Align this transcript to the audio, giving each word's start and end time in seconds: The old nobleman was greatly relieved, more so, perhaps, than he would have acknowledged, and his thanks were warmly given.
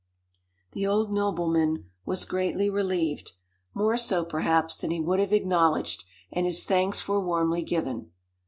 The 0.71 0.87
old 0.87 1.11
nobleman 1.13 1.91
was 2.07 2.25
greatly 2.25 2.71
relieved, 2.71 3.33
more 3.75 3.97
so, 3.97 4.25
perhaps, 4.25 4.79
than 4.79 4.89
he 4.89 4.99
would 4.99 5.19
have 5.19 5.31
acknowledged, 5.31 6.05
and 6.31 6.47
his 6.47 6.65
thanks 6.65 7.07
were 7.07 7.23
warmly 7.23 7.61
given. 7.61 8.09